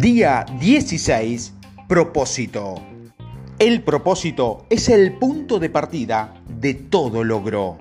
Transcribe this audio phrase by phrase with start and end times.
[0.00, 1.52] Día 16.
[1.86, 2.76] Propósito.
[3.58, 7.80] El propósito es el punto de partida de todo logro.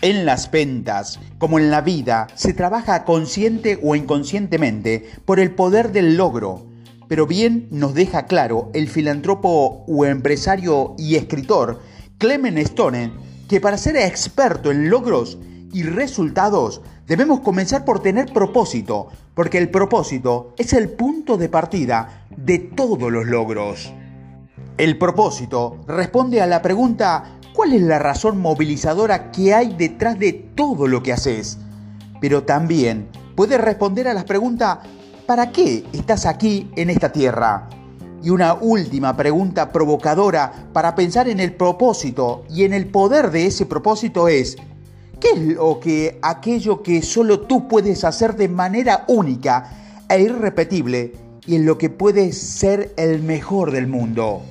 [0.00, 5.92] En las ventas, como en la vida, se trabaja consciente o inconscientemente por el poder
[5.92, 6.64] del logro.
[7.06, 11.82] Pero bien nos deja claro el filántropo o empresario y escritor
[12.16, 13.12] Clement Stone
[13.50, 15.36] que para ser experto en logros
[15.72, 22.26] y resultados, debemos comenzar por tener propósito, porque el propósito es el punto de partida
[22.36, 23.92] de todos los logros.
[24.76, 30.32] El propósito responde a la pregunta ¿cuál es la razón movilizadora que hay detrás de
[30.32, 31.58] todo lo que haces?
[32.20, 34.78] Pero también puede responder a las preguntas
[35.26, 37.68] ¿para qué estás aquí en esta tierra?
[38.22, 43.46] Y una última pregunta provocadora para pensar en el propósito y en el poder de
[43.46, 44.56] ese propósito es
[45.22, 51.12] ¿Qué es lo que aquello que solo tú puedes hacer de manera única e irrepetible
[51.46, 54.42] y en lo que puedes ser el mejor del mundo?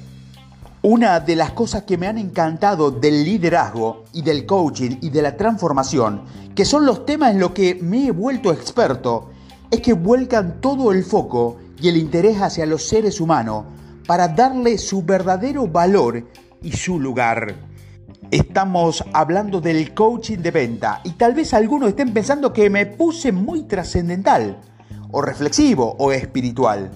[0.82, 5.22] Una de las cosas que me han encantado del liderazgo y del coaching y de
[5.22, 6.22] la transformación,
[6.56, 9.30] que son los temas en los que me he vuelto experto,
[9.70, 13.66] es que vuelcan todo el foco y el interés hacia los seres humanos
[14.08, 16.26] para darle su verdadero valor
[16.64, 17.71] y su lugar.
[18.32, 23.34] Estamos hablando del coaching de venta y tal vez algunos estén pensando que me puse
[23.34, 24.58] muy trascendental
[25.12, 26.90] o reflexivo o espiritual,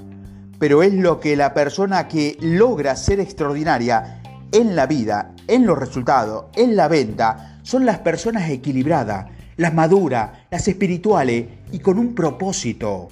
[0.59, 4.21] pero es lo que la persona que logra ser extraordinaria
[4.53, 9.25] en la vida, en los resultados, en la venta, son las personas equilibradas,
[9.57, 13.09] las maduras, las espirituales y con un propósito.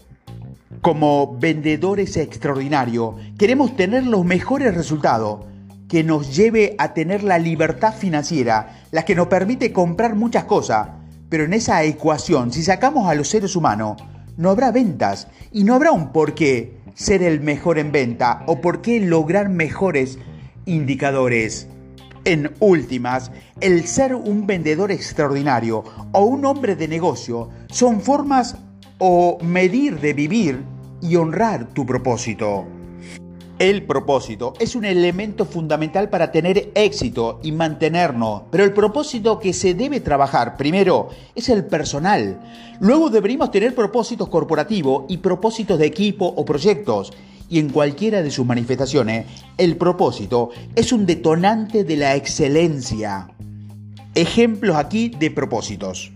[0.80, 5.42] Como vendedores extraordinarios, queremos tener los mejores resultados
[5.94, 10.88] que nos lleve a tener la libertad financiera, la que nos permite comprar muchas cosas.
[11.30, 14.02] Pero en esa ecuación, si sacamos a los seres humanos,
[14.36, 18.60] no habrá ventas y no habrá un por qué ser el mejor en venta o
[18.60, 20.18] por qué lograr mejores
[20.66, 21.68] indicadores.
[22.26, 23.30] En últimas,
[23.62, 28.58] el ser un vendedor extraordinario o un hombre de negocio son formas
[28.98, 30.64] o medir de vivir
[31.04, 32.66] y honrar tu propósito.
[33.60, 39.54] El propósito es un elemento fundamental para tener éxito y mantenernos, pero el propósito que
[39.54, 42.40] se debe trabajar primero es el personal.
[42.80, 47.14] Luego deberíamos tener propósitos corporativos y propósitos de equipo o proyectos.
[47.48, 49.28] Y en cualquiera de sus manifestaciones,
[49.60, 53.30] el propósito es un detonante de la excelencia.
[54.16, 56.12] Ejemplos aquí de propósitos.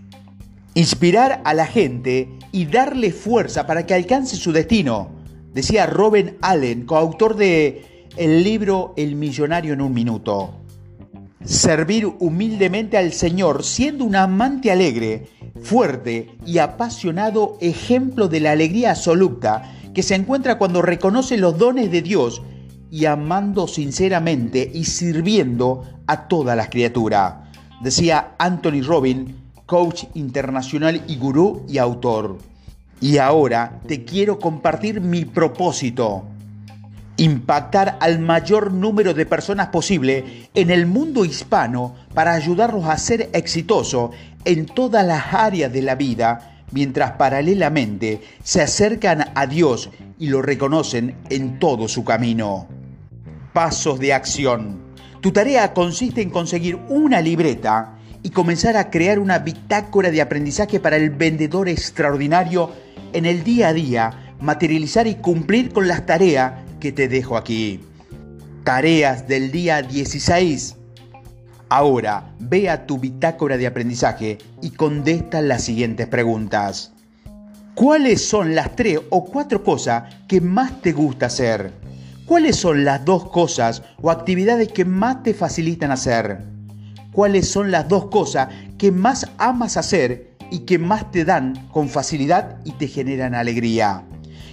[0.74, 5.17] Inspirar a la gente y darle fuerza para que alcance su destino
[5.58, 10.54] decía Robin Allen, coautor de el libro El millonario en un minuto.
[11.44, 15.26] Servir humildemente al Señor siendo un amante alegre,
[15.60, 21.90] fuerte y apasionado ejemplo de la alegría absoluta que se encuentra cuando reconoce los dones
[21.90, 22.40] de Dios
[22.88, 27.34] y amando sinceramente y sirviendo a todas las criaturas.
[27.82, 29.34] Decía Anthony Robin,
[29.66, 32.38] coach internacional y gurú y autor.
[33.00, 36.24] Y ahora te quiero compartir mi propósito.
[37.16, 43.30] Impactar al mayor número de personas posible en el mundo hispano para ayudarlos a ser
[43.32, 44.10] exitosos
[44.44, 50.42] en todas las áreas de la vida, mientras paralelamente se acercan a Dios y lo
[50.42, 52.68] reconocen en todo su camino.
[53.52, 54.88] Pasos de acción.
[55.20, 60.80] Tu tarea consiste en conseguir una libreta y comenzar a crear una bitácora de aprendizaje
[60.80, 62.70] para el vendedor extraordinario
[63.12, 67.80] en el día a día materializar y cumplir con las tareas que te dejo aquí.
[68.64, 70.76] Tareas del día 16.
[71.70, 76.92] Ahora ve a tu bitácora de aprendizaje y contesta las siguientes preguntas.
[77.74, 81.72] ¿Cuáles son las tres o cuatro cosas que más te gusta hacer?
[82.26, 86.44] ¿Cuáles son las dos cosas o actividades que más te facilitan hacer?
[87.12, 91.88] ¿Cuáles son las dos cosas que más amas hacer y que más te dan con
[91.88, 94.04] facilidad y te generan alegría.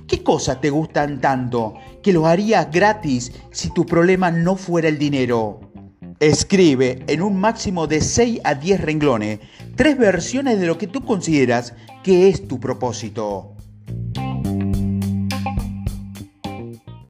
[0.07, 4.99] ¿Qué cosas te gustan tanto que los harías gratis si tu problema no fuera el
[4.99, 5.61] dinero?
[6.19, 9.39] Escribe en un máximo de 6 a 10 renglones
[9.75, 13.54] tres versiones de lo que tú consideras que es tu propósito.